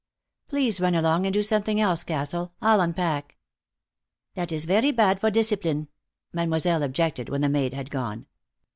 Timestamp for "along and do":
0.95-1.43